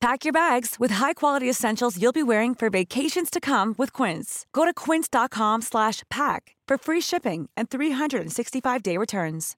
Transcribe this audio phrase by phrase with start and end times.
[0.00, 4.46] Pack your bags with high-quality essentials you'll be wearing for vacations to come with Quince.
[4.50, 9.56] Go to quince.com slash pack for free shipping and 365-day returns.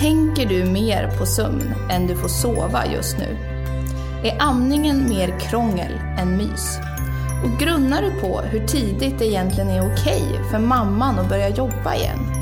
[0.00, 3.36] Tänker du mer på sömn än du får sova just nu?
[4.24, 6.78] Är amningen mer krångel än mys?
[7.44, 11.94] Och grunnar du på hur tidigt det egentligen är okej för mamman att börja jobba
[11.94, 12.41] igen?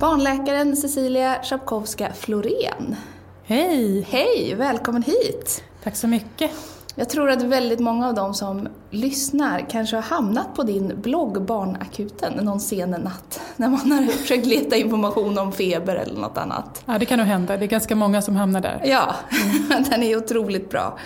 [0.00, 2.96] Barnläkaren Cecilia Schapkowska Florén.
[3.44, 4.06] Hej!
[4.10, 5.64] Hej, välkommen hit!
[5.82, 6.50] Tack så mycket.
[6.94, 11.42] Jag tror att väldigt många av de som lyssnar kanske har hamnat på din blogg
[11.42, 16.82] Barnakuten någon sen natt när man har försökt leta information om feber eller något annat.
[16.86, 17.56] Ja, det kan nog hända.
[17.56, 18.82] Det är ganska många som hamnar där.
[18.84, 19.14] Ja,
[19.90, 20.98] den är otroligt bra.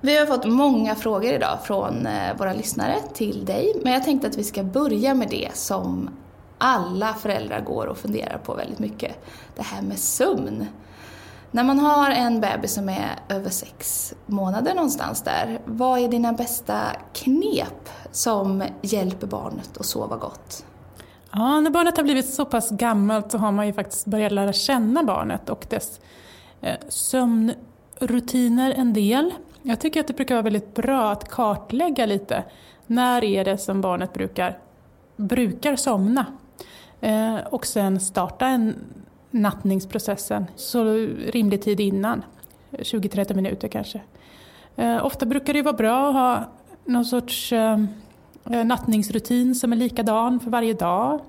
[0.00, 4.28] Vi har fått många frågor idag från eh, våra lyssnare till dig, men jag tänkte
[4.28, 6.10] att vi ska börja med det som
[6.60, 9.16] alla föräldrar går och funderar på väldigt mycket.
[9.56, 10.66] Det här med sömn.
[11.50, 16.32] När man har en bebis som är över sex månader någonstans där, vad är dina
[16.32, 16.80] bästa
[17.12, 20.64] knep som hjälper barnet att sova gott?
[21.32, 24.52] Ja, när barnet har blivit så pass gammalt så har man ju faktiskt börjat lära
[24.52, 26.00] känna barnet och dess
[26.60, 29.34] eh, sömnrutiner en del.
[29.62, 32.44] Jag tycker att det brukar vara väldigt bra att kartlägga lite.
[32.86, 34.58] När är det som barnet brukar,
[35.16, 36.26] brukar somna?
[37.00, 38.74] Eh, och sen starta en
[39.30, 40.84] nattningsprocessen så
[41.26, 42.24] rimlig tid innan,
[42.70, 44.00] 20-30 minuter kanske.
[44.76, 46.44] Eh, ofta brukar det vara bra att ha
[46.84, 47.78] någon sorts eh,
[48.50, 51.20] eh, nattningsrutin som är likadan för varje dag.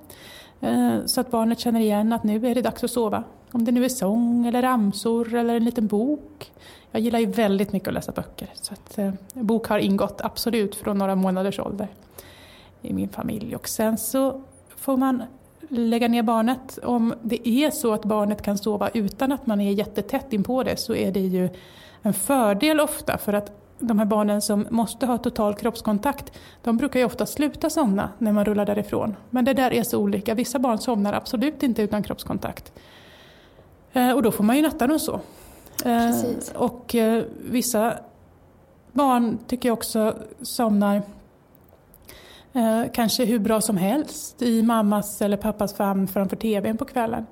[0.62, 3.24] Eh, så att barnet känner igen att nu är det dags att sova.
[3.52, 6.52] Om det nu är sång eller ramsor eller en liten bok.
[6.92, 8.50] Jag gillar ju väldigt mycket att läsa böcker.
[8.54, 11.88] Så att, eh, bok har ingått absolut från några månaders ålder
[12.82, 13.56] i min familj.
[13.56, 14.42] Och sen så
[14.76, 15.24] får man
[15.72, 16.80] lägga ner barnet.
[16.84, 20.64] Om det är så att barnet kan sova utan att man är jättetätt in på
[20.64, 21.50] det så är det ju
[22.02, 26.32] en fördel ofta för att de här barnen som måste ha total kroppskontakt,
[26.62, 29.16] de brukar ju ofta sluta somna när man rullar därifrån.
[29.30, 30.34] Men det där är så olika.
[30.34, 32.74] Vissa barn somnar absolut inte utan kroppskontakt.
[33.94, 35.14] Eh, och då får man ju natta dem så.
[35.86, 36.52] Eh, Precis.
[36.56, 37.94] och eh, vissa
[38.92, 41.02] barn tycker jag också somnar
[42.54, 47.26] Eh, kanske hur bra som helst i mammas eller pappas famn framför TVn på kvällen.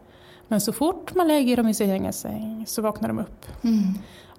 [0.48, 3.46] Men så fort man lägger dem i sin egen säng så vaknar de upp.
[3.64, 3.84] Mm.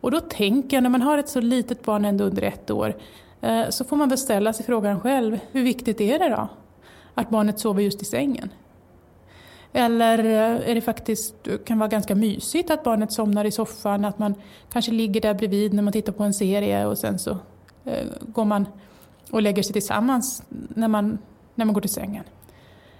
[0.00, 2.96] Och då tänker jag, när man har ett så litet barn ändå under ett år,
[3.40, 6.48] eh, så får man väl ställa sig frågan själv, hur viktigt är det då?
[7.14, 8.50] Att barnet sover just i sängen?
[9.72, 14.18] Eller eh, är det faktiskt, kan vara ganska mysigt att barnet somnar i soffan, att
[14.18, 14.34] man
[14.72, 17.30] kanske ligger där bredvid när man tittar på en serie och sen så
[17.84, 18.66] eh, går man
[19.30, 21.18] och lägger sig tillsammans när man,
[21.54, 22.24] när man går till sängen.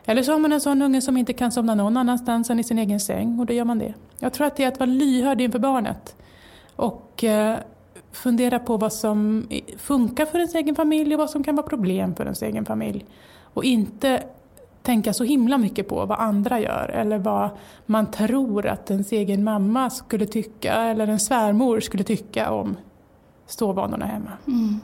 [0.05, 2.65] Eller så har man en sån unge som inte kan somna någon annanstans än i
[2.65, 3.95] sin egen säng och då gör man det.
[4.19, 6.17] Jag tror att det är att vara lyhörd inför barnet
[6.77, 7.57] och eh,
[8.13, 12.15] fundera på vad som funkar för ens egen familj och vad som kan vara problem
[12.15, 13.05] för ens egen familj.
[13.55, 14.23] Och inte
[14.83, 17.51] tänka så himla mycket på vad andra gör eller vad
[17.87, 22.77] man tror att ens egen mamma skulle tycka eller en svärmor skulle tycka om
[23.47, 24.31] ståvanorna hemma.
[24.47, 24.81] Mm.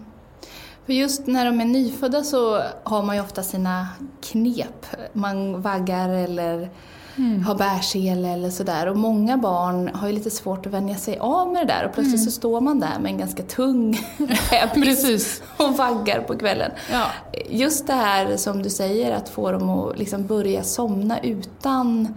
[0.86, 3.88] För just när de är nyfödda så har man ju ofta sina
[4.20, 4.86] knep.
[5.12, 6.70] Man vaggar eller
[7.16, 7.44] mm.
[7.44, 8.86] ha bärsele eller sådär.
[8.86, 11.94] Och många barn har ju lite svårt att vänja sig av med det där och
[11.94, 12.24] plötsligt mm.
[12.24, 13.98] så står man där med en ganska tung
[14.74, 16.70] bebis och vaggar på kvällen.
[16.92, 17.06] Ja.
[17.48, 22.14] Just det här som du säger, att få dem att liksom börja somna utan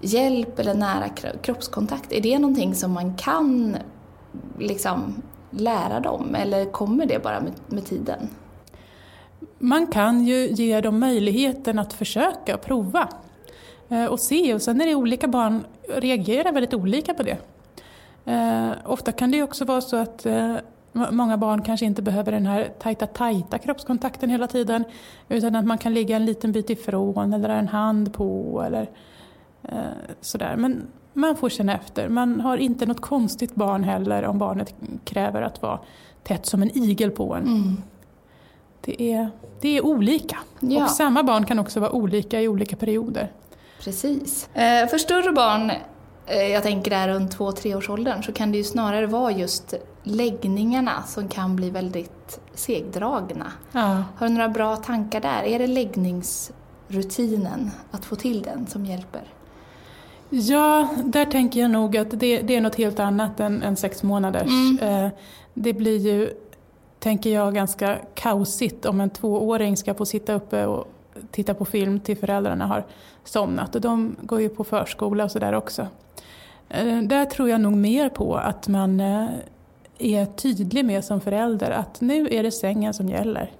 [0.00, 1.08] hjälp eller nära
[1.42, 3.76] kroppskontakt, är det någonting som man kan
[4.58, 5.22] liksom
[5.58, 8.28] lära dem eller kommer det bara med, med tiden?
[9.58, 13.08] Man kan ju ge dem möjligheten att försöka prova
[13.88, 17.38] eh, och se och sen är det olika barn reagerar väldigt olika på det.
[18.24, 20.56] Eh, ofta kan det också vara så att eh,
[20.92, 24.84] många barn kanske inte behöver den här tajta, tajta kroppskontakten hela tiden
[25.28, 28.90] utan att man kan ligga en liten bit ifrån eller ha en hand på eller
[30.20, 30.56] sådär.
[30.56, 32.08] Men man får känna efter.
[32.08, 34.74] Man har inte något konstigt barn heller om barnet
[35.04, 35.78] kräver att vara
[36.22, 37.42] tätt som en igel på en.
[37.42, 37.82] Mm.
[38.80, 39.30] Det, är,
[39.60, 40.38] det är olika.
[40.60, 40.84] Ja.
[40.84, 43.32] Och samma barn kan också vara olika i olika perioder.
[43.80, 44.48] Precis.
[44.54, 45.72] Eh, för större barn,
[46.26, 49.32] eh, jag tänker där runt två tre års åldern, så kan det ju snarare vara
[49.32, 53.52] just läggningarna som kan bli väldigt segdragna.
[53.72, 54.04] Ja.
[54.16, 55.42] Har du några bra tankar där?
[55.42, 59.22] Är det läggningsrutinen, att få till den, som hjälper?
[60.36, 64.02] Ja, där tänker jag nog att det, det är något helt annat än, än sex
[64.02, 64.48] månaders.
[64.48, 64.78] Mm.
[64.78, 65.10] Eh,
[65.54, 66.30] det blir ju,
[66.98, 70.88] tänker jag, ganska kaosigt om en tvååring ska få sitta uppe och
[71.30, 72.84] titta på film till föräldrarna har
[73.24, 73.74] somnat.
[73.74, 75.86] Och de går ju på förskola och sådär också.
[76.68, 79.26] Eh, där tror jag nog mer på att man eh,
[79.98, 83.50] är tydlig med som förälder att nu är det sängen som gäller.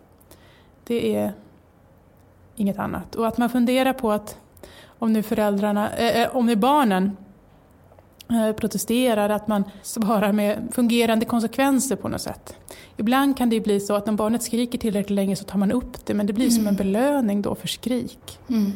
[0.84, 1.32] Det är
[2.56, 3.14] inget annat.
[3.14, 4.36] Och att man funderar på att
[4.98, 7.16] om nu föräldrarna, äh, om nu barnen
[8.30, 12.56] äh, protesterar, att man svarar med fungerande konsekvenser på något sätt.
[12.96, 16.06] Ibland kan det bli så att om barnet skriker tillräckligt länge så tar man upp
[16.06, 16.54] det men det blir mm.
[16.54, 16.76] som en mm.
[16.76, 18.38] belöning då för skrik.
[18.48, 18.72] Mm.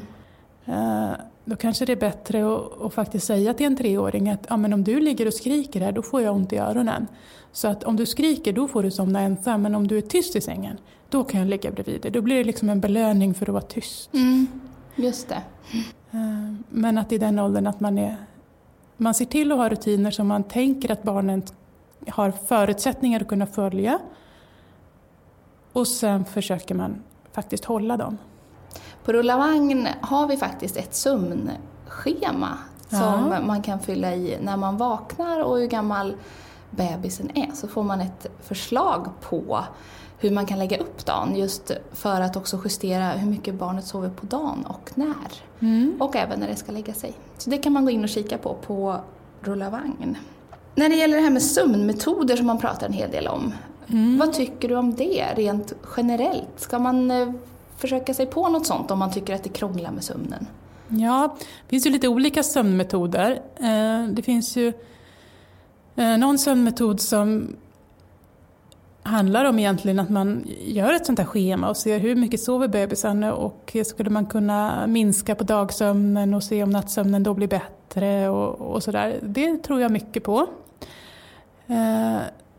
[0.68, 4.56] Uh, då kanske det är bättre att, att, faktiskt säga till en treåring att ja,
[4.56, 7.06] men om du ligger och skriker här då får jag ont i öronen.
[7.52, 10.36] Så att om du skriker då får du somna ensam men om du är tyst
[10.36, 10.78] i sängen
[11.08, 12.10] då kan jag ligga bredvid dig.
[12.10, 14.14] Då blir det liksom en belöning för att vara tyst.
[14.14, 14.46] Mm.
[14.96, 15.42] Just det.
[16.10, 18.16] Eh, men att i den åldern att man, är,
[18.96, 21.42] man ser till att ha rutiner som man tänker att barnen
[22.08, 23.98] har förutsättningar att kunna följa.
[25.72, 27.02] Och sen försöker man
[27.32, 28.18] faktiskt hålla dem.
[29.04, 32.58] På Rulla vagn har vi faktiskt ett sömnschema
[32.88, 33.40] som ja.
[33.40, 36.16] man kan fylla i när man vaknar och hur gammal
[36.70, 37.50] bebisen är.
[37.54, 39.64] Så får man ett förslag på
[40.18, 44.10] hur man kan lägga upp dagen just för att också justera hur mycket barnet sover
[44.10, 45.42] på dagen och när.
[45.60, 45.96] Mm.
[46.00, 47.12] Och även när det ska lägga sig.
[47.38, 49.00] Så det kan man gå in och kika på på
[49.40, 50.16] Rulla vagn.
[50.74, 53.52] När det gäller det här med sömnmetoder som man pratar en hel del om.
[53.86, 54.18] Mm.
[54.18, 56.48] Vad tycker du om det rent generellt?
[56.56, 57.32] Ska man eh,
[57.76, 60.46] försöka sig på något sånt om man tycker att det krånglar med sömnen?
[60.88, 63.42] Ja, det finns ju lite olika sömnmetoder.
[63.56, 64.72] Eh, det finns ju
[65.96, 67.56] eh, någon sömnmetod som
[69.08, 72.68] handlar om egentligen att man gör ett sånt här schema och ser hur mycket sover
[72.68, 78.28] bebisen och skulle man kunna minska på dagsömnen och se om nattsömnen då blir bättre
[78.28, 79.18] och, och sådär.
[79.22, 80.46] Det tror jag mycket på.
[81.66, 82.16] Eh,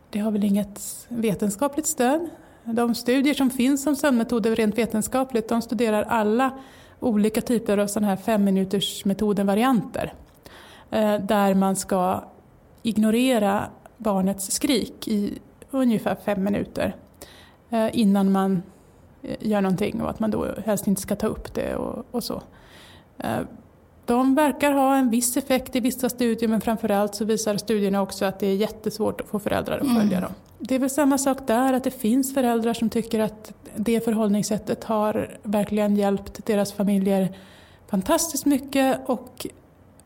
[0.09, 2.29] det har väl inget vetenskapligt stöd.
[2.63, 6.51] De studier som finns om sömnmetoder rent vetenskapligt de studerar alla
[6.99, 10.13] olika typer av sådana här femminutersmetoden-varianter.
[10.91, 12.23] Eh, där man ska
[12.83, 15.39] ignorera barnets skrik i
[15.71, 16.95] ungefär fem minuter
[17.69, 18.63] eh, innan man
[19.21, 22.23] eh, gör någonting och att man då helst inte ska ta upp det och, och
[22.23, 22.41] så.
[23.17, 23.39] Eh,
[24.05, 28.25] de verkar ha en viss effekt i vissa studier men framförallt så visar studierna också
[28.25, 30.21] att det är jättesvårt att få föräldrar att följa mm.
[30.21, 30.31] dem.
[30.59, 34.83] Det är väl samma sak där, att det finns föräldrar som tycker att det förhållningssättet
[34.83, 37.37] har verkligen hjälpt deras familjer
[37.87, 39.47] fantastiskt mycket och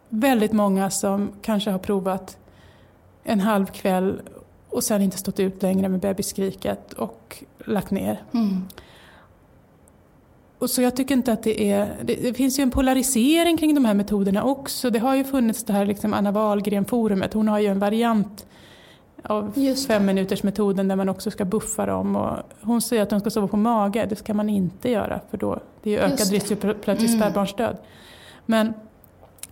[0.09, 2.37] väldigt många som kanske har provat
[3.23, 4.21] en halv kväll
[4.73, 8.23] och sen inte stått ut längre med bebisskriket och lagt ner.
[8.33, 8.63] Mm.
[10.59, 11.95] Och så jag tycker inte att det är...
[12.03, 14.89] Det, det, finns ju en polarisering kring de här metoderna också.
[14.89, 17.33] Det har ju funnits det här liksom Anna Wahlgren-forumet.
[17.33, 18.45] Hon har ju en variant
[19.23, 19.53] av
[19.87, 22.15] femminutersmetoden där man också ska buffa dem.
[22.15, 24.05] Och hon säger att de ska sova på mage.
[24.09, 27.21] Det ska man inte göra för då det är ökad risk för plötslig mm.
[27.21, 27.77] spädbarnsdöd.
[28.45, 28.73] Men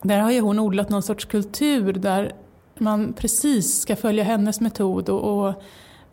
[0.02, 2.34] där har ju hon odlat någon sorts kultur där
[2.82, 5.54] man precis ska följa hennes metod och, och,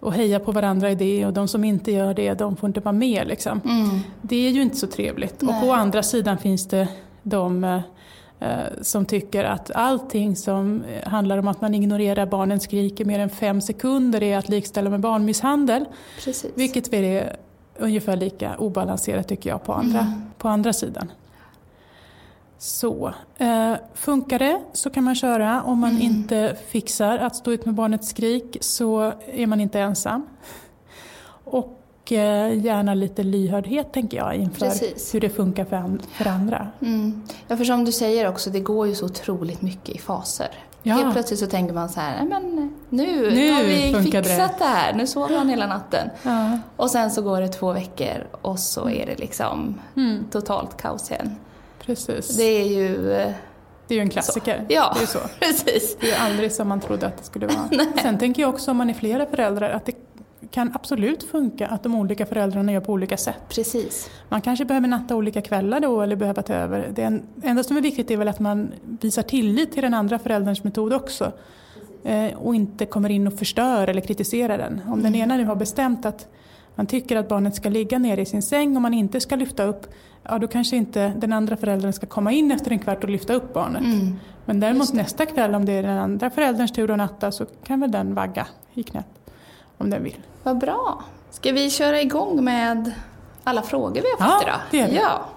[0.01, 2.81] och heja på varandra i det och de som inte gör det de får inte
[2.81, 3.29] vara med.
[3.29, 3.61] Liksom.
[3.65, 4.01] Mm.
[4.23, 5.43] Det är ju inte så trevligt.
[5.43, 5.55] Nej.
[5.55, 6.89] Och på andra sidan finns det
[7.23, 7.81] de eh,
[8.83, 13.31] som tycker att allting som handlar om att man ignorerar barnens skrik i mer än
[13.31, 15.85] fem sekunder är att likställa med barnmisshandel.
[16.25, 16.53] Precis.
[16.55, 17.37] Vilket är
[17.79, 20.23] ungefär lika obalanserat tycker jag på andra, mm.
[20.39, 21.13] på andra sidan.
[22.59, 25.63] Så, eh, funkar det så kan man köra.
[25.63, 26.03] Om man mm.
[26.03, 30.27] inte fixar att stå ut med barnets skrik så är man inte ensam.
[31.45, 35.15] Och eh, gärna lite lyhördhet tänker jag inför Precis.
[35.15, 36.69] hur det funkar för, an för andra.
[36.81, 37.23] Mm.
[37.49, 40.51] Ja, för som du säger också, det går ju så otroligt mycket i faser.
[40.83, 40.95] Ja.
[40.95, 44.55] Helt plötsligt så tänker man så här, men nu, nu, har vi fixat det.
[44.59, 44.65] det.
[44.65, 46.11] här, nu sover han hela natten.
[46.23, 46.59] Ja.
[46.77, 50.25] Och sen så går det två veckor och så är det liksom mm.
[50.31, 51.37] totalt kaos igen.
[51.89, 52.37] Precis.
[52.37, 53.13] Det är ju...
[53.13, 53.33] Eh,
[53.87, 54.59] det är ju en klassiker.
[54.59, 54.75] Så.
[54.75, 55.19] Ja, det är så.
[55.41, 55.97] precis.
[56.01, 57.69] Det är aldrig som man trodde att det skulle vara.
[58.03, 59.95] Sen tänker jag också om man är flera föräldrar att det
[60.51, 63.41] kan absolut funka att de olika föräldrarna gör på olika sätt.
[63.49, 64.11] Precis.
[64.29, 66.89] Man kanske behöver natta olika kvällar då eller behöver ta över.
[66.95, 70.65] Det enda som är viktigt är väl att man visar tillit till den andra förälderns
[70.65, 71.33] metod också.
[72.05, 74.81] Eh, och inte kommer in och förstör eller kritiserar den.
[74.87, 75.03] Om mm.
[75.03, 76.27] den ena nu har bestämt att
[76.79, 79.65] man tycker att barnet ska ligga ner i sin säng och man inte ska lyfta
[79.65, 79.87] upp,
[80.23, 83.35] ja då kanske inte den andra föräldern ska komma in efter en kvart och lyfta
[83.35, 83.83] upp barnet.
[83.83, 84.17] Mm.
[84.45, 87.81] Men däremot nästa kväll om det är den andra förälderns tur att natta så kan
[87.81, 89.07] väl den vagga i knät
[89.79, 90.17] om den vill.
[90.43, 91.05] Vad bra.
[91.31, 92.93] Ska vi köra igång med
[93.45, 94.61] alla frågor vi har fått ja, idag?
[94.71, 94.95] Det är det.
[94.95, 95.29] Ja,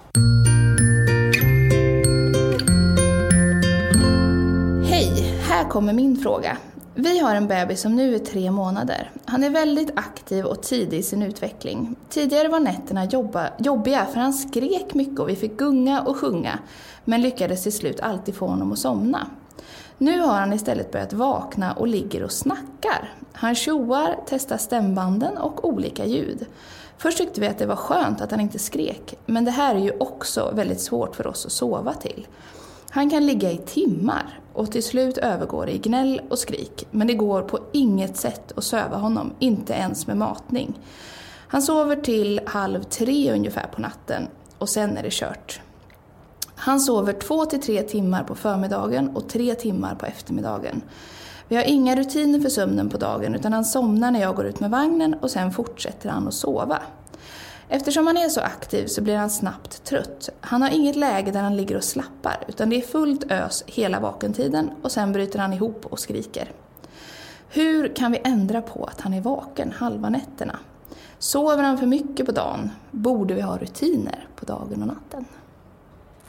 [4.90, 6.56] Hej, här kommer min fråga.
[6.94, 9.10] Vi har en bebis som nu är tre månader.
[9.24, 11.96] Han är väldigt aktiv och tidig i sin utveckling.
[12.08, 16.58] Tidigare var nätterna jobba, jobbiga för han skrek mycket och vi fick gunga och sjunga,
[17.04, 19.26] men lyckades till slut alltid få honom att somna.
[19.98, 23.14] Nu har han istället börjat vakna och ligger och snackar.
[23.32, 26.46] Han tjoar, testar stämbanden och olika ljud.
[26.98, 29.80] Först tyckte vi att det var skönt att han inte skrek, men det här är
[29.80, 32.26] ju också väldigt svårt för oss att sova till.
[32.90, 37.06] Han kan ligga i timmar och till slut övergår det i gnäll och skrik, men
[37.06, 40.78] det går på inget sätt att söva honom, inte ens med matning.
[41.48, 44.28] Han sover till halv tre ungefär på natten
[44.58, 45.60] och sen är det kört.
[46.54, 50.82] Han sover två till tre timmar på förmiddagen och tre timmar på eftermiddagen.
[51.48, 54.60] Vi har inga rutiner för sömnen på dagen utan han somnar när jag går ut
[54.60, 56.78] med vagnen och sen fortsätter han att sova.
[57.74, 60.28] Eftersom han är så aktiv så blir han snabbt trött.
[60.40, 64.00] Han har inget läge där han ligger och slappar utan det är fullt ös hela
[64.00, 66.52] vakentiden och sen bryter han ihop och skriker.
[67.48, 70.58] Hur kan vi ändra på att han är vaken halva nätterna?
[71.18, 72.70] Sover han för mycket på dagen?
[72.90, 75.24] Borde vi ha rutiner på dagen och natten?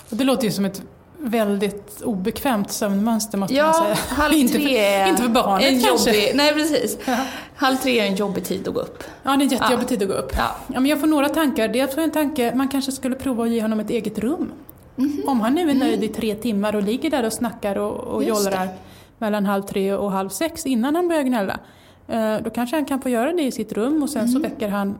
[0.09, 0.83] Det låter ju som ett
[1.23, 3.95] väldigt obekvämt sömnmönster måste ja, man säga.
[3.95, 6.15] halv tre inte, för, inte för barnet en kanske.
[6.15, 6.97] Jobbig, nej precis.
[7.05, 7.17] Ja.
[7.55, 9.03] Halv tre är en jobbig tid att gå upp.
[9.23, 9.87] Ja, det är en jättejobbig ja.
[9.87, 10.31] tid att gå upp.
[10.37, 10.55] Ja.
[10.67, 11.87] Ja, men jag får några tankar.
[11.87, 14.51] Får jag en tanke, man kanske skulle prova att ge honom ett eget rum.
[14.97, 15.27] Mm -hmm.
[15.27, 16.03] Om han nu är nöjd mm.
[16.03, 18.69] i tre timmar och ligger där och snackar och, och jollrar
[19.17, 21.59] mellan halv tre och halv sex innan han börjar gnälla.
[22.07, 24.33] Eh, då kanske han kan få göra det i sitt rum och sen mm.
[24.33, 24.97] så väcker han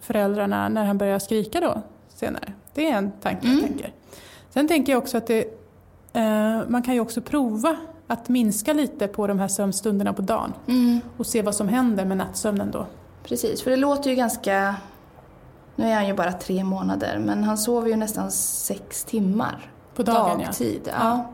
[0.00, 1.82] föräldrarna när han börjar skrika då
[2.14, 2.52] senare.
[2.74, 3.66] Det är en tanke jag mm.
[3.66, 3.92] tänker.
[4.58, 5.40] Sen tänker jag också att det,
[6.12, 10.52] eh, man kan ju också prova att minska lite på de här sömnstunderna på dagen
[10.66, 11.00] mm.
[11.16, 12.86] och se vad som händer med nattsömnen då.
[13.24, 14.74] Precis, för det låter ju ganska...
[15.76, 20.02] Nu är han ju bara tre månader, men han sover ju nästan sex timmar på
[20.02, 20.80] dagen, dagtid.
[20.84, 21.26] Ja.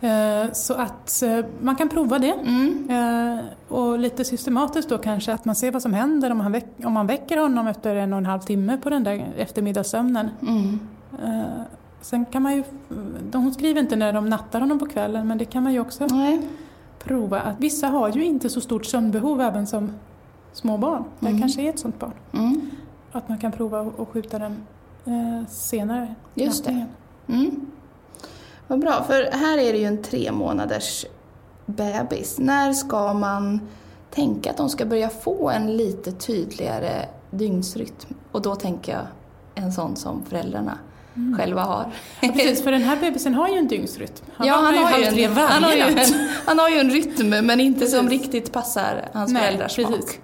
[0.00, 0.08] ja.
[0.08, 2.32] Eh, så att eh, man kan prova det.
[2.32, 2.90] Mm.
[2.90, 6.66] Eh, och lite systematiskt då kanske att man ser vad som händer om man, väck,
[6.84, 10.30] om man väcker honom efter en och en halv timme på den där eftermiddagssömnen.
[10.42, 10.80] Mm.
[12.06, 12.64] Sen kan man ju,
[13.32, 16.06] hon skriver inte när de nattar honom på kvällen men det kan man ju också
[16.06, 16.48] Nej.
[16.98, 17.40] prova.
[17.40, 19.92] Att vissa har ju inte så stort sömnbehov även som
[20.52, 21.04] små barn.
[21.20, 21.40] Det mm.
[21.40, 22.12] kanske är ett sånt barn.
[22.32, 22.70] Mm.
[23.12, 24.66] Att man kan prova att skjuta den
[25.04, 26.14] eh, senare.
[26.34, 26.88] Just nattningen.
[27.26, 27.32] det.
[27.32, 27.66] Mm.
[28.66, 31.06] Vad bra, för här är det ju en tre månaders
[31.66, 32.38] bebis.
[32.38, 33.60] När ska man
[34.10, 38.14] tänka att de ska börja få en lite tydligare dygnsrytm?
[38.32, 39.06] Och då tänker jag
[39.54, 40.78] en sån som föräldrarna
[41.16, 41.38] mm.
[41.38, 41.86] själva har.
[42.20, 44.12] Ja, precis, för den här bebisen har ju en dygnsrytm.
[44.34, 45.98] Han, ja, han, har, ju en, han, har ju en,
[46.46, 47.96] han har ju en rytm men inte precis.
[47.96, 49.96] som riktigt passar hans Nej, föräldrars precis.
[49.96, 50.20] smak.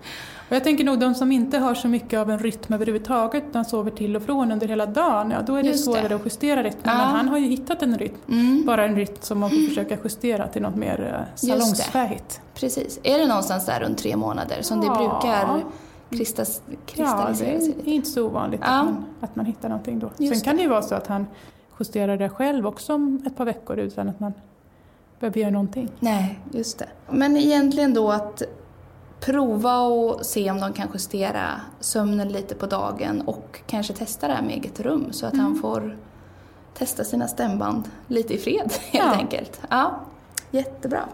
[0.53, 3.65] Och jag tänker nog de som inte har så mycket av en rytm överhuvudtaget utan
[3.65, 6.15] sover till och från under hela dagen, ja då är det Just svårare det.
[6.15, 6.97] att justera rytmen.
[6.99, 7.07] Ja.
[7.07, 8.67] Men han har ju hittat en rytm, mm.
[8.67, 12.41] bara en rytm som man får försöka justera till något mer eh, salongsfähigt.
[12.55, 13.01] Precis.
[13.03, 14.93] Är det någonstans där runt tre månader som ja.
[14.93, 15.63] det brukar
[16.13, 18.81] kristas, kristallisera sig Ja, det är inte så ovanligt ja.
[18.81, 20.11] att, man, att man hittar någonting då.
[20.19, 21.27] Just Sen kan det ju vara så att han
[21.81, 24.33] justerar det själv också om ett par veckor utan att man
[25.21, 25.89] behöver göra någonting.
[26.01, 26.89] Nej, just det.
[27.11, 28.43] Men egentligen då att
[29.21, 34.35] prova och se om de kan justera sömnen lite på dagen och kanske testa det
[34.35, 35.45] här med eget rum så att mm.
[35.45, 35.99] han får
[36.75, 39.15] testa sina stämband lite i fred helt ja.
[39.15, 39.61] enkelt.
[39.71, 40.01] Ja,
[40.51, 41.09] jättebra.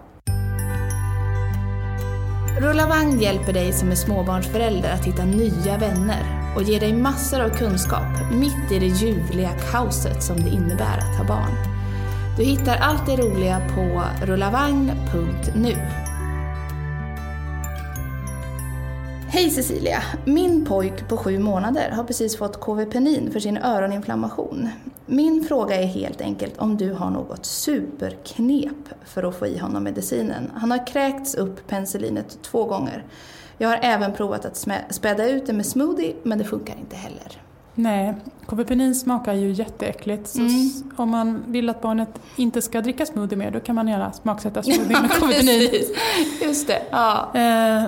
[2.61, 7.41] Rulla vagn hjälper dig som är småbarnsförälder att hitta nya vänner och ger dig massor
[7.41, 11.53] av kunskap mitt i det ljuvliga kaoset som det innebär att ha barn.
[12.37, 15.77] Du hittar allt det roliga på rullavagn.nu.
[19.31, 20.03] Hej Cecilia!
[20.25, 24.69] Min pojk på sju månader har precis fått KV-penin för sin öroninflammation.
[25.07, 29.85] Min fråga är helt enkelt om du har något superknep för att få i honom
[29.85, 30.51] medicinen.
[30.55, 33.05] Han har kräkts upp penicillinet två gånger.
[33.59, 37.43] Jag har även provat att späda ut det med smoothie, men det funkar inte heller.
[37.75, 38.15] Nej,
[38.47, 40.29] KV-penin smakar ju jätteäckligt.
[40.29, 40.71] Så mm.
[40.97, 44.63] om man vill att barnet inte ska dricka smoothie mer, då kan man gärna smaksätta
[44.63, 45.85] smoothie med KV-penin.
[46.43, 46.83] Just det.
[46.91, 47.31] Ja.
[47.35, 47.85] Eh,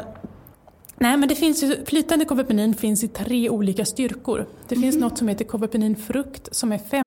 [1.03, 4.47] Nej, men det finns ju, flytande kovepenin finns i tre olika styrkor.
[4.69, 5.05] Det mm finns mhm.
[5.05, 7.03] något som heter kovepenin frukt som är fem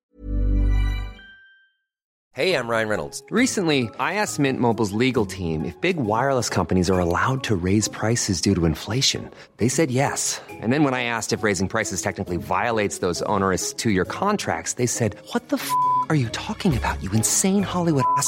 [2.36, 3.24] Hej, jag Ryan Reynolds.
[3.32, 7.92] Recently, I asked Mint Mobiles legal team if big wireless companies are allowed to raise
[7.92, 9.30] prices due to inflation.
[9.58, 10.42] They said yes.
[10.64, 14.88] And then when I asked if raising prices technically violates those onerous two-year contracts, they
[14.88, 15.70] said, what the f***
[16.10, 18.28] are you talking about, you insane Hollywood ass?"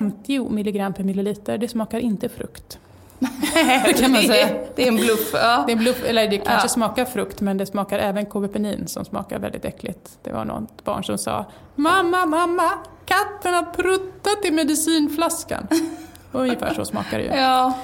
[0.00, 2.78] 50 milligram per milliliter, det smakar inte frukt.
[3.98, 4.48] kan man säga.
[4.76, 5.30] Det är en bluff.
[5.32, 5.64] Ja.
[5.66, 6.68] Det, är en bluff, eller det kanske ja.
[6.68, 10.18] smakar frukt men det smakar även kovepenin som smakar väldigt äckligt.
[10.22, 12.70] Det var något barn som sa Mamma, mamma,
[13.04, 15.68] katten har pruttat i medicinflaskan.
[16.32, 17.30] Ungefär så smakar det ju.
[17.30, 17.78] Ja.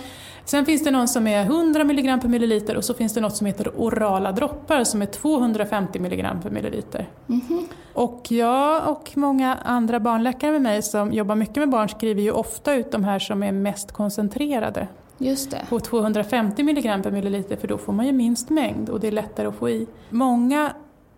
[0.47, 3.37] Sen finns det någon som är 100 mg per milliliter och så finns det något
[3.37, 7.09] som heter orala droppar som är 250 mg per milliliter.
[7.29, 7.65] Mm -hmm.
[7.93, 12.31] Och jag och många andra barnläkare med mig som jobbar mycket med barn skriver ju
[12.31, 14.89] ofta ut de här som är mest koncentrerade.
[15.19, 15.63] Just det.
[15.69, 19.13] På 250 mg per milliliter för då får man ju minst mängd och det är
[19.13, 19.87] lättare att få i.
[20.11, 20.73] Många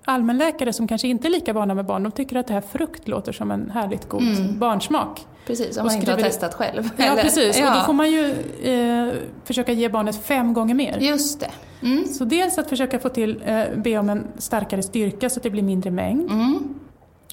[0.08, 3.08] allmänläkare som kanske inte är lika vana med barn, de tycker att det här frukt
[3.08, 4.58] låter som en härligt god mm.
[4.58, 5.26] barnsmak.
[5.46, 6.90] Precis, om man inte har testat själv.
[6.96, 7.22] Ja, eller?
[7.22, 7.58] precis.
[7.58, 7.68] Ja.
[7.68, 10.98] Och då får man ju eh, försöka ge barnet fem gånger mer.
[10.98, 11.50] Just det.
[11.82, 12.04] Mm.
[12.06, 15.50] Så dels att försöka få till, eh, be om en starkare styrka så att det
[15.50, 16.30] blir mindre mängd.
[16.30, 16.74] Mm.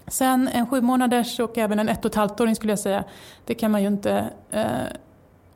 [0.08, 3.04] Sen en sju månaders och även en ett och ett halvt åring skulle jag säga,
[3.46, 4.66] det kan man ju inte eh,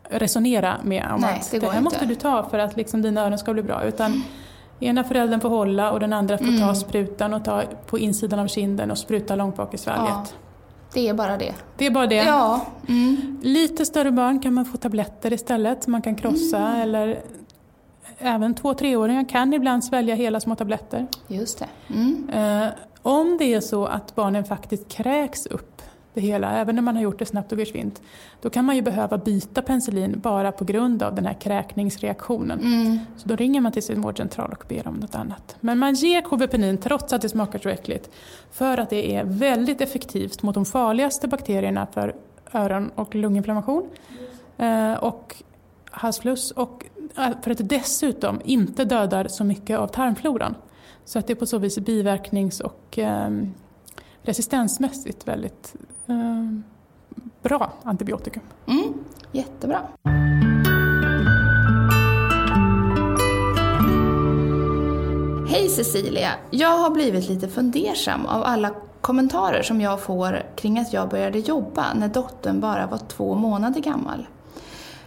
[0.09, 1.83] resonera med om Nej, att det, det här inte.
[1.83, 3.83] måste du ta för att liksom dina öron ska bli bra.
[3.83, 4.23] Utan
[4.79, 6.59] ena föräldern får hålla och den andra får mm.
[6.59, 10.09] ta sprutan och ta på insidan av kinden och spruta långt bak i svalget.
[10.09, 10.25] Ja.
[10.93, 11.53] Det är bara det.
[11.77, 12.15] Det är bara det.
[12.15, 12.61] Ja.
[12.87, 13.39] Mm.
[13.41, 16.81] Lite större barn kan man få tabletter istället som man kan krossa mm.
[16.81, 17.21] eller
[18.17, 21.07] även två treåringar kan ibland svälja hela små tabletter.
[21.27, 21.93] Just det.
[21.93, 22.29] Mm.
[22.29, 22.69] Eh,
[23.01, 25.78] om det är så att barnen faktiskt kräks upp
[26.19, 28.01] det hela, även när man har gjort det snabbt och försvint,
[28.41, 32.59] då kan man ju behöva byta penicillin bara på grund av den här kräkningsreaktionen.
[32.59, 32.99] Mm.
[33.17, 35.55] Så då ringer man till sin vårdcentral och ber om något annat.
[35.59, 38.09] Men man ger kovepenin trots att det smakar så äckligt,
[38.51, 42.15] för att det är väldigt effektivt mot de farligaste bakterierna för
[42.53, 43.89] öron och lunginflammation
[44.57, 45.35] eh, och
[45.91, 46.85] halsfluss och
[47.17, 50.55] eh, för att det dessutom inte dödar så mycket av tarmfloran.
[51.05, 53.29] Så att det är på så vis biverknings och eh,
[54.21, 55.75] resistensmässigt väldigt
[56.09, 56.61] eh,
[57.41, 58.43] bra antibiotikum.
[58.67, 58.93] Mm,
[59.31, 59.81] jättebra.
[65.47, 66.31] Hej Cecilia!
[66.51, 71.39] Jag har blivit lite fundersam av alla kommentarer som jag får kring att jag började
[71.39, 74.27] jobba när dottern bara var två månader gammal.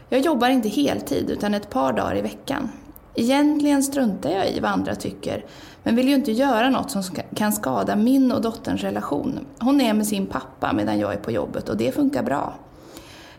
[0.09, 2.71] Jag jobbar inte heltid utan ett par dagar i veckan.
[3.15, 5.45] Egentligen struntar jag i vad andra tycker,
[5.83, 7.03] men vill ju inte göra något som
[7.35, 9.39] kan skada min och dotterns relation.
[9.59, 12.55] Hon är med sin pappa medan jag är på jobbet och det funkar bra.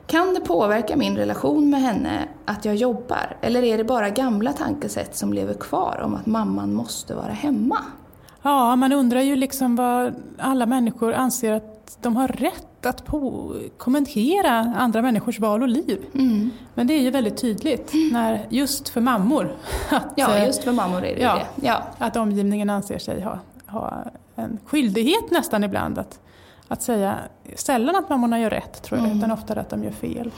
[0.08, 3.38] Kan det påverka min relation med henne att jag jobbar?
[3.42, 7.78] Eller är det bara gamla tankesätt som lever kvar om att mamman måste vara hemma?
[8.42, 13.52] Ja, man undrar ju liksom vad alla människor anser att de har rätt att på
[13.78, 16.06] kommentera andra människors val och liv.
[16.14, 16.50] Mm.
[16.74, 19.56] Men det är ju väldigt tydligt, när, just för mammor.
[19.90, 21.68] Att, ja, eh, just för mammor är det ja, det.
[21.68, 21.84] Ja.
[21.98, 24.04] Att omgivningen anser sig ha, ha
[24.36, 26.20] en skyldighet nästan ibland att,
[26.68, 27.16] att säga
[27.56, 29.18] sällan att mammorna gör rätt tror jag, Mm.
[29.18, 30.32] utan oftare att de gör fel.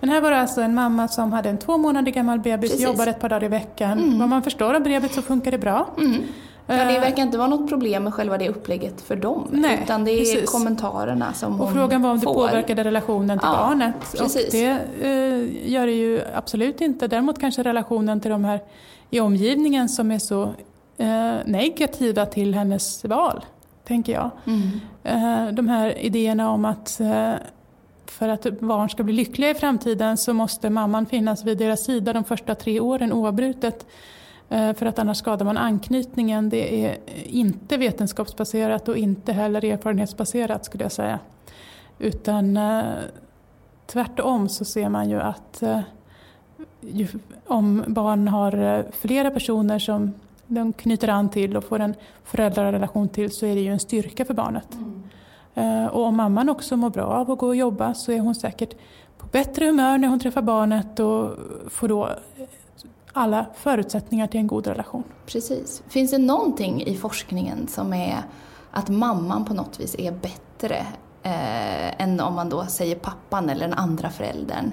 [0.00, 2.86] Men här var det alltså en mamma som hade en två månader gammal bebis, Precis.
[2.86, 4.18] jobbade ett par dagar i veckan.
[4.18, 5.86] Vad man förstår av brevet så funkar det bra.
[5.98, 6.22] Mm.
[6.66, 9.48] Ja, det Eh, verkar inte vara något problem med själva det upplägget för dem.
[9.50, 10.50] Nej, utan det är precis.
[10.50, 12.34] kommentarerna som Och hon frågan var om det får.
[12.34, 13.94] påverkade relationen till Ja, barnet.
[14.12, 14.44] precis.
[14.46, 14.70] Och det
[15.02, 17.06] eh, gör det ju absolut inte.
[17.08, 18.60] Däremot kanske relationen till de här
[19.10, 20.42] i omgivningen som är så
[20.96, 23.44] eh, negativa till hennes val,
[23.86, 24.30] tänker jag.
[24.46, 24.70] Mm.
[25.04, 27.32] Eh, de här idéerna om att eh,
[28.06, 32.12] för att barn ska bli lyckliga i framtiden så måste mamman finnas vid deras sida
[32.12, 33.86] de första tre åren oavbrutet.
[34.48, 36.48] Eh, För att annars skadar man anknytningen.
[36.48, 41.18] Det är inte vetenskapsbaserat och inte heller erfarenhetsbaserat skulle jag säga.
[41.98, 42.82] Utan eh,
[43.86, 45.80] tvärtom så ser man ju att eh,
[46.80, 47.08] ju,
[47.46, 50.12] om barn har flera personer som
[50.46, 54.24] de knyter an till och får en föräldrarelation till så är det ju en styrka
[54.24, 54.68] för barnet.
[55.54, 58.34] Eh, Och om mamman också mår bra av att gå och jobba så är hon
[58.34, 58.74] säkert
[59.18, 61.30] på bättre humör när hon träffar barnet och
[61.68, 62.08] får då
[63.14, 65.04] alla förutsättningar till en god relation.
[65.26, 65.82] Precis.
[65.88, 68.22] Finns det någonting i forskningen som är
[68.70, 70.86] att mamman på något vis är bättre
[71.22, 74.72] eh, än om man då säger pappan eller den andra föräldern?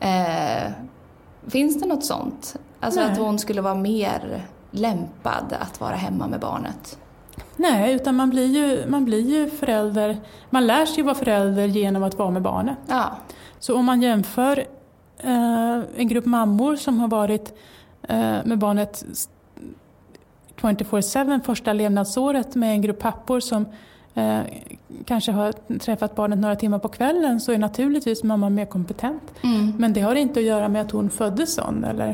[0.00, 0.72] Eh,
[1.46, 2.56] finns det något sånt?
[2.80, 3.12] Alltså Nej.
[3.12, 6.98] att hon skulle vara mer lämpad att vara hemma med barnet?
[7.56, 12.02] Nej, utan man blir, ju, man blir ju förälder, man lär sig vara förälder genom
[12.02, 12.78] att vara med barnet.
[12.86, 13.16] Ja,
[13.58, 14.64] Så om man jämför
[15.22, 17.54] en grupp mammor som har varit
[18.02, 19.04] eh, med barnet
[20.60, 23.66] 24-7 första levnadsåret med en grupp pappor som
[24.14, 24.40] eh,
[25.04, 29.22] kanske har träffat barnet några timmar på kvällen så är naturligtvis mamman mer kompetent.
[29.42, 29.72] mm.
[29.78, 32.08] Men det har inte att göra med att hon föddes sån eller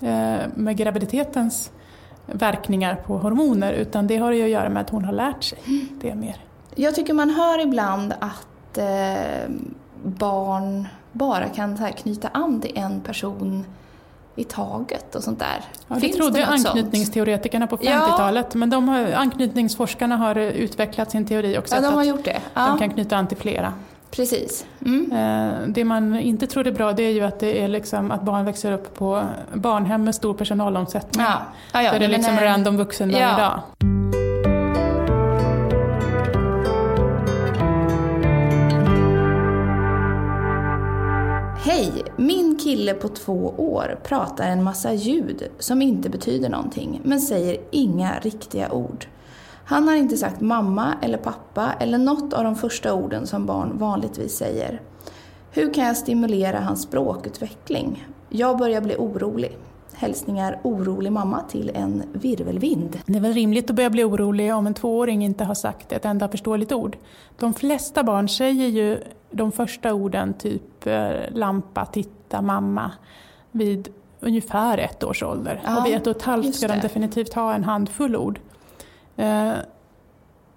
[0.00, 1.70] eh, med graviditetens
[2.26, 5.58] verkningar på hormoner utan det har ju att göra med att hon har lärt sig
[6.00, 6.36] det mer.
[6.74, 9.50] Jag tycker man hör ibland att eh,
[10.02, 13.64] barn bara kan så knyta an till en person
[14.36, 15.64] i taget och sånt där.
[15.88, 16.66] Ja, det Finns trodde det sånt?
[16.66, 17.90] anknytningsteoretikerna på Ja.
[17.92, 22.40] 50-talet men de har, anknytningsforskarna har utvecklat sin teori och Ja, de har gjort det.
[22.54, 23.72] de Ja, kan knyta an till flera.
[24.10, 24.66] precis.
[24.86, 25.12] Mm.
[25.12, 28.22] Eh, Det man inte tror är bra det är ju att, det är liksom att
[28.22, 29.22] barn växer upp på
[29.54, 31.24] barnhem med stor personalomsättning.
[31.28, 31.38] Ja.
[31.72, 33.36] Ja, ja, Där det är liksom eh, random vuxen varje ja.
[33.38, 33.60] dag.
[41.62, 41.92] Hej!
[42.16, 47.56] Min kille på två år pratar en massa ljud som inte betyder någonting, men säger
[47.70, 49.06] inga riktiga ord.
[49.64, 53.78] Han har inte sagt mamma eller pappa eller något av de första orden som barn
[53.78, 54.80] vanligtvis säger.
[55.50, 58.06] Hur kan jag stimulera hans språkutveckling?
[58.28, 59.56] Jag börjar bli orolig.
[59.92, 62.98] Hälsningar orolig mamma till en virvelvind.
[63.06, 66.04] Det är väl rimligt att börja bli orolig om en tvååring inte har sagt ett
[66.04, 66.96] enda förståeligt ord.
[67.38, 68.98] De flesta barn säger ju
[69.30, 72.90] de första orden, typ eh, lampa, titta, mamma,
[73.50, 73.88] vid
[74.20, 75.60] ungefär ett års ålder.
[75.64, 78.40] Ja, och vid ett och ett halvt ska de definitivt ha en handfull ord.
[79.16, 79.52] Eh,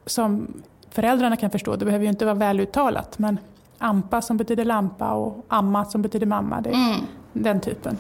[0.06, 0.48] som
[0.90, 3.40] föräldrarna kan förstå, det behöver ju inte vara väluttalat, men
[3.78, 7.00] ampa som betyder lampa och amma som betyder mamma, det är Mm.
[7.34, 7.98] den typen.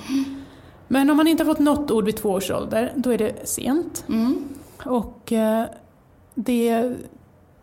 [0.87, 3.47] Men om man inte har fått något ord vid två års ålder, då är det
[3.49, 4.05] sent.
[4.09, 4.43] Mm.
[4.85, 5.65] Och eh,
[6.35, 6.93] det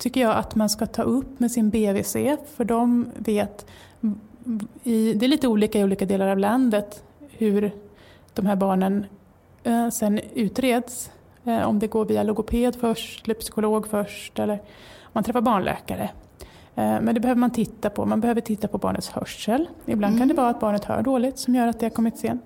[0.01, 2.17] tycker jag att man ska ta upp med sin BVC
[2.57, 3.67] för de vet,
[4.83, 7.73] i, det är lite olika i olika delar av landet hur
[8.35, 9.07] de här barnen
[9.63, 11.11] eh, sen utreds.
[11.45, 16.11] Eh, om det går via logoped först, eller psykolog först eller om man träffar barnläkare.
[16.75, 18.07] Eh, men det behöver man titta på.
[18.07, 19.69] Man behöver titta på barnets hörsel.
[19.87, 22.45] Ibland kan det vara att barnet hör dåligt som gör att det har kommit sent.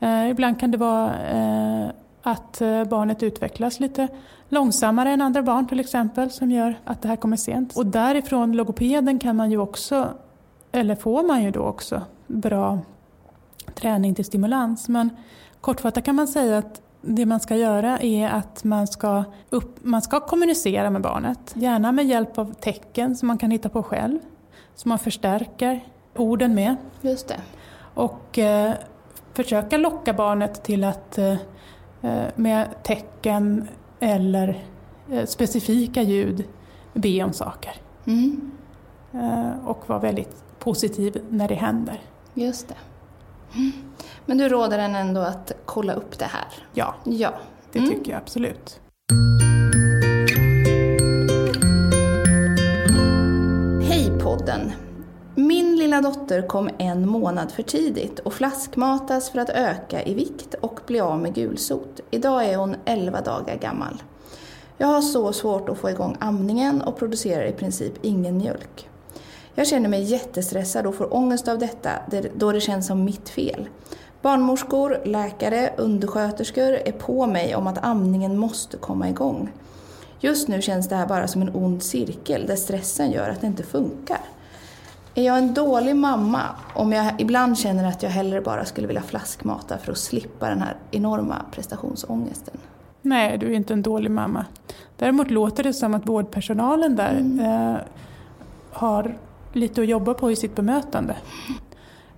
[0.00, 1.90] Eh, ibland kan det vara eh,
[2.26, 4.08] att eh, barnet utvecklas lite
[4.48, 7.76] långsammare än andra barn till exempel som gör att det här kommer sent.
[7.76, 10.08] Och därifrån logopeden kan man ju också,
[10.72, 12.78] eller får man ju då också, bra
[13.74, 14.88] träning till stimulans.
[14.88, 15.10] Men
[15.60, 20.02] kortfattat kan man säga att det man ska göra är att man ska, upp, man
[20.02, 21.52] ska kommunicera med barnet.
[21.54, 24.18] Gärna med hjälp av tecken som man kan hitta på själv.
[24.74, 25.84] Som man förstärker
[26.14, 26.76] orden med.
[27.00, 27.40] Just det.
[27.94, 28.72] Och eh,
[29.32, 31.38] försöka locka barnet till att eh, eh,
[32.34, 33.68] med tecken
[34.00, 34.64] eller
[35.10, 36.44] eh, specifika ljud
[36.94, 37.72] be om saker.
[38.06, 38.50] Mm.
[39.12, 42.00] Eh, och vara väldigt positiv när det händer.
[42.34, 42.74] Just det.
[43.54, 43.72] Mm.
[44.26, 46.46] Men du råder den ändå att kolla upp det här?
[46.72, 47.32] Ja, Ja.
[47.72, 47.90] det Mm.
[47.90, 48.80] tycker jag absolut.
[55.86, 60.80] Lilla dotter kom en månad för tidigt och flaskmatas för att öka i vikt och
[60.86, 62.00] bli av med gulsot.
[62.10, 64.02] Idag är hon 11 dagar gammal.
[64.78, 68.88] Jag har så svårt att få igång amningen och producerar i princip ingen mjölk.
[69.54, 71.90] Jag känner mig jättestressad och får ångest av detta
[72.34, 73.68] då det känns som mitt fel.
[74.22, 79.52] Barnmorskor, läkare, undersköterskor är på mig om att amningen måste komma igång.
[80.20, 83.46] Just nu känns det här bara som en ond cirkel där stressen gör att det
[83.46, 84.20] inte funkar.
[85.18, 86.42] Är jag en dålig mamma
[86.74, 90.62] om jag ibland känner att jag hellre bara skulle vilja flaskmata för att slippa den
[90.62, 92.54] här enorma prestationsångesten?
[93.02, 94.44] Nej, du är inte en dålig mamma.
[94.96, 97.40] Däremot låter det som att vårdpersonalen där mm.
[97.40, 97.80] eh,
[98.72, 99.18] har
[99.52, 101.16] lite att jobba på i sitt bemötande.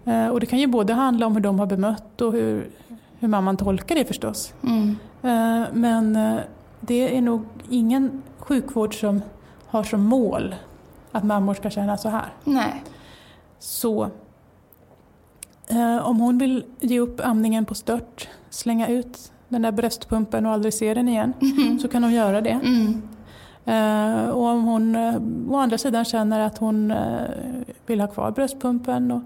[0.04, 2.70] Eh, och det kan ju både handla om hur de har bemött och hur,
[3.18, 4.52] hur mamman tolkar det förstås.
[4.62, 4.96] Mm.
[5.22, 6.40] Eh, men eh,
[6.80, 9.22] det är nog ingen sjukvård som
[9.66, 10.54] har som mål
[11.18, 12.32] att mammor ska känna så här.
[12.44, 12.84] Nej.
[13.58, 14.10] Så
[16.02, 20.74] om hon vill ge upp amningen på stört, slänga ut den där bröstpumpen och aldrig
[20.74, 21.78] se den igen, mm.
[21.78, 22.60] så kan hon göra det.
[22.64, 23.02] Mm.
[23.68, 27.28] Uh, och om hon uh, å andra sidan känner att hon uh,
[27.86, 29.22] vill ha kvar bröstpumpen och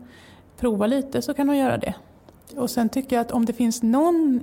[0.58, 1.94] prova lite så kan hon göra det.
[2.56, 4.40] Och sen tycker jag att om det finns någon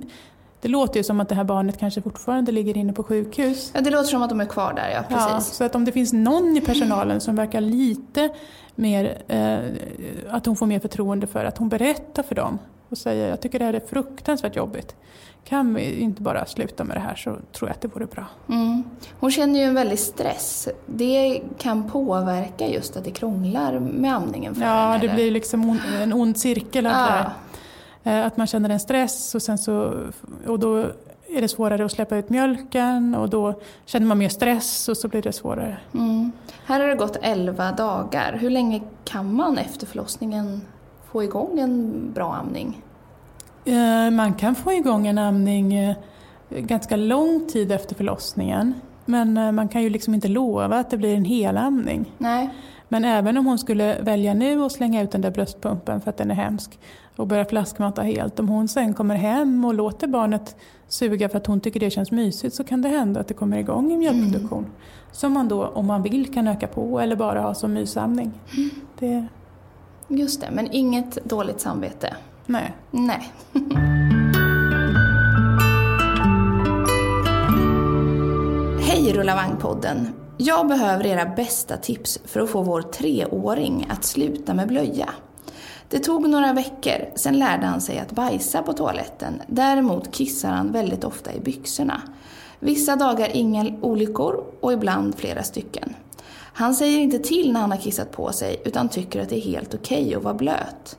[0.60, 3.70] det låter ju som att det här barnet kanske fortfarande ligger inne på sjukhus.
[3.74, 5.02] Ja, det låter som att de är kvar där, ja.
[5.08, 5.28] Precis.
[5.32, 8.28] Ja, så att om det finns någon i personalen som verkar lite
[8.74, 9.58] mer, eh,
[10.30, 13.58] att hon får mer förtroende för att hon berättar för dem och säger jag tycker
[13.58, 14.96] det här är fruktansvärt jobbigt.
[15.44, 18.26] Kan vi inte bara sluta med det här så tror jag att det vore bra.
[18.48, 18.82] Mm.
[19.20, 20.68] Hon känner ju en väldig stress.
[20.86, 25.14] Det kan påverka just att det krånglar med amningen för Ja, henne, det eller?
[25.14, 27.18] blir liksom en ond cirkel ja.
[27.18, 27.26] Eh,
[28.04, 29.94] att man känner en stress och, sen så,
[30.46, 30.86] och då
[31.36, 35.08] är det svårare att släppa ut mjölken och då känner man mer stress och så
[35.08, 35.78] blir det svårare.
[35.94, 36.32] Mm.
[36.64, 38.38] Här har det gått 11 dagar.
[38.40, 40.60] Hur länge kan man efter förlossningen
[41.12, 42.82] få igång en bra amning?
[43.64, 45.96] Eh, man kan få igång en amning eh,
[46.48, 48.74] ganska lång tid efter förlossningen.
[49.04, 52.12] Men man kan ju liksom inte lova att det blir en helamning.
[52.18, 52.50] Nej.
[52.88, 56.16] Men även om hon skulle välja nu och slänga ut den där bröstpumpen för att
[56.16, 56.78] den är hemsk
[57.20, 58.40] och börja flaskmata helt.
[58.40, 60.56] Om hon sen kommer hem och låter barnet
[60.88, 63.58] suga för att hon tycker det känns mysigt så kan det hända att det kommer
[63.58, 64.58] igång en mjölkproduktion.
[64.58, 64.70] Mm.
[65.12, 68.32] Som man då, om man vill, kan öka på eller bara ha som mysamning.
[68.56, 68.70] Mm.
[68.98, 69.26] Det...
[70.08, 72.16] Just det, men inget dåligt samvete?
[72.46, 72.72] Nej.
[72.90, 73.32] Nej.
[78.80, 80.06] Hej Rullavang-podden!
[80.36, 85.08] Jag behöver era bästa tips för att få vår treåring att sluta med blöja.
[85.90, 89.42] Det tog några veckor, sen lärde han sig att bajsa på toaletten.
[89.46, 92.02] Däremot kissar han väldigt ofta i byxorna.
[92.58, 95.94] Vissa dagar inga olyckor och ibland flera stycken.
[96.52, 99.52] Han säger inte till när han har kissat på sig utan tycker att det är
[99.52, 100.98] helt okej okay att vara blöt.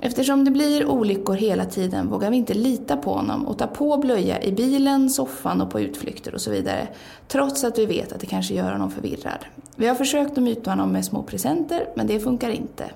[0.00, 3.96] Eftersom det blir olyckor hela tiden vågar vi inte lita på honom och ta på
[3.96, 6.88] blöja i bilen, soffan och på utflykter och så vidare.
[7.28, 9.44] Trots att vi vet att det kanske gör honom förvirrad.
[9.76, 12.90] Vi har försökt att myta honom med små presenter, men det funkar inte.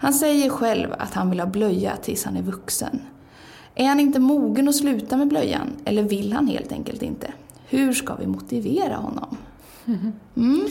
[0.00, 3.02] Han säger själv att han vill ha blöja tills han är vuxen.
[3.74, 7.32] Är han inte mogen att sluta med blöjan, eller vill han helt enkelt inte?
[7.66, 9.36] Hur ska vi motivera honom?
[10.36, 10.66] Mm.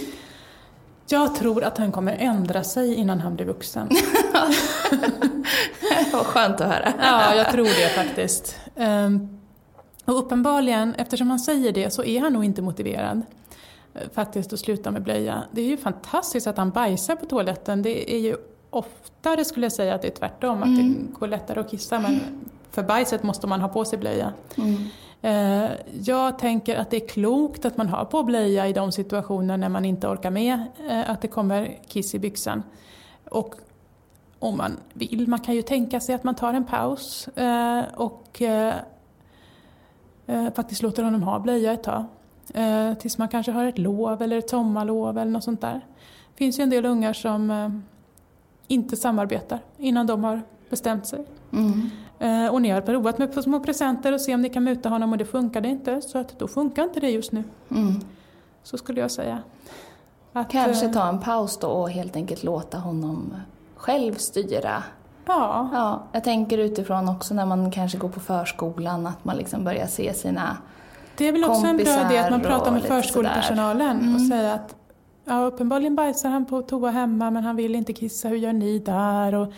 [1.07, 3.89] Jag tror att han kommer ändra sig innan han blir vuxen.
[6.13, 6.93] Vad skönt att höra.
[7.01, 8.55] ja, jag tror det faktiskt.
[8.75, 9.39] Ehm,
[10.05, 13.21] och uppenbarligen, eftersom han säger det, så är han nog inte motiverad
[13.93, 15.43] eh, faktiskt att sluta med blöja.
[15.51, 17.81] Det är ju fantastiskt att han bajsar på toaletten.
[17.81, 18.35] Det är ju
[18.69, 20.69] oftare skulle jag säga att det är tvärtom, mm.
[20.69, 21.15] att det mm.
[21.19, 21.99] går lättare att kissa.
[21.99, 22.19] Men
[22.71, 24.33] för bajset måste man ha på sig blöja.
[24.57, 24.75] Mm.
[25.21, 29.57] Eh, jag tänker att det är klokt att man har på blöja i de situationer
[29.57, 32.63] när man inte orkar med eh, att det kommer kiss i byxan.
[33.29, 33.55] Och
[34.39, 38.41] om man vill, man kan ju tänka sig att man tar en paus eh, och
[40.55, 42.05] faktiskt låter honom ha blöja ett tag.
[42.99, 45.73] Tills man kanske har ett lov eller ett sommarlov eller något sånt där.
[46.33, 47.51] Det finns ju en del ungar som
[48.69, 51.25] inte samarbetar innan de har bestämt sig.
[51.53, 51.89] Mm.
[52.19, 55.11] Eh, och ni har provat med små presenter och se om ni kan muta honom
[55.11, 56.01] och det funkade inte.
[56.01, 57.43] Så att då funkar inte det just nu.
[57.71, 57.93] Mm.
[58.63, 59.39] Så skulle jag säga.
[60.33, 63.33] Att, Kanske eh, ta en paus då och helt enkelt låta honom
[63.75, 64.83] själv styra.
[65.25, 65.69] Ja.
[65.73, 66.03] ja.
[66.11, 70.13] Jag tänker utifrån också när man kanske går på förskolan att man liksom börjar se
[70.13, 70.57] sina
[71.17, 74.15] Det är väl också en bra idé att man pratar med förskolepersonalen mm.
[74.15, 74.75] och säger att
[75.29, 78.79] ja, uppenbarligen bajsar han på toa hemma men han vill inte kissa, hur gör ni
[78.79, 79.35] där?
[79.35, 79.53] Och,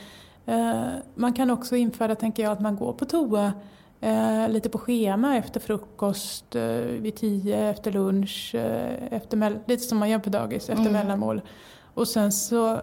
[0.46, 3.54] Eh, man kan också införa, tänker jag, att man går på toa
[4.02, 8.56] eh, lite på schema efter frukost, eh, vid tio, efter lunch,
[9.10, 10.94] efter, lite som man gör på dagis, efter mm.
[10.94, 11.42] mellanmål.
[11.94, 12.82] Och sen så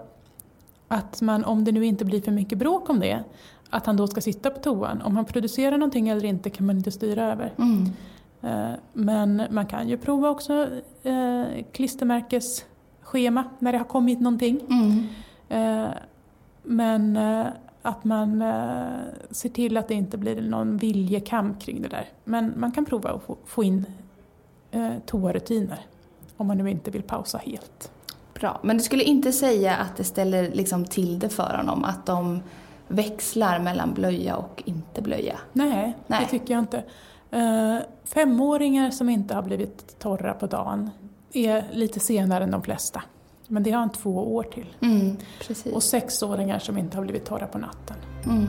[0.89, 3.25] att man, om det nu inte blir för mycket bråk om det,
[3.71, 5.03] att han då ska sitta på toan.
[5.03, 7.55] Om han producerar någonting eller inte kan man inte styra över.
[7.59, 7.87] Mm.
[8.43, 10.67] Eh, men man kan ju prova också
[11.03, 11.65] eh,
[13.09, 14.61] klistermärkesschema när det har kommit någonting.
[14.71, 15.07] Mm.
[15.49, 15.91] Eh,
[16.63, 17.47] men eh,
[17.83, 18.87] att man eh,
[19.31, 22.09] ser till att det inte blir någon viljekamp kring det där.
[22.25, 23.87] Men man kan prova att få, få in
[24.71, 25.79] eh, toarutiner
[26.37, 27.91] om man nu inte vill pausa helt.
[28.35, 32.07] Bra, men du skulle inte säga att det ställer liksom till det för honom, att
[32.07, 32.43] de
[32.89, 35.39] växlar mellan blöja och inte blöja?
[35.53, 36.21] Nej, Nej.
[36.21, 36.85] det tycker jag inte.
[37.31, 40.91] Eh, femåringar som inte har blivit torra på dagen
[41.33, 43.03] är lite senare än de flesta.
[43.49, 44.67] Men det har han två år till.
[44.83, 45.17] Mm.
[45.75, 47.97] Och sexåringar som inte har blivit torra på natten.
[48.27, 48.47] Mm,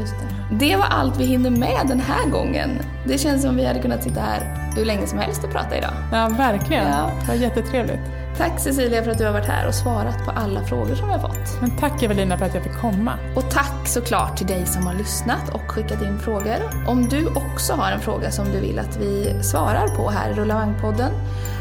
[0.00, 0.66] just det.
[0.66, 2.70] det var allt vi hinner med den här gången.
[3.06, 5.92] Det känns som vi hade kunnat sitta här hur länge som helst och prata idag.
[6.12, 6.86] Ja, verkligen.
[6.86, 7.10] Ja.
[7.20, 8.00] Det var jättetrevligt.
[8.38, 11.12] Tack Cecilia för att du har varit här och svarat på alla frågor som vi
[11.12, 11.60] har fått.
[11.60, 13.12] Men tack Evelina för att jag fick komma.
[13.36, 16.88] Och tack såklart till dig som har lyssnat och skickat in frågor.
[16.88, 20.34] Om du också har en fråga som du vill att vi svarar på här i
[20.34, 21.10] Rullavangpodden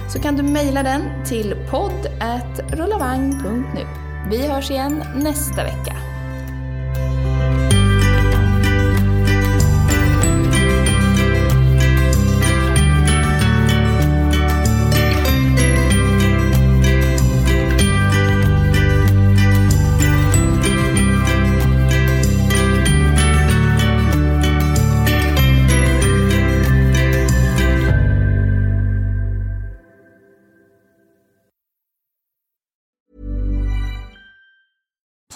[0.10, 3.86] så kan du mejla den till podd.rullavang.nu.
[4.30, 5.96] Vi hörs igen nästa vecka.